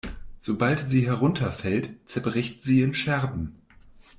Sobald 0.39 0.89
sie 0.89 1.05
herunterfällt, 1.05 1.91
zerbricht 2.05 2.63
sie 2.63 2.81
in 2.81 2.95
Scherben. 2.95 3.61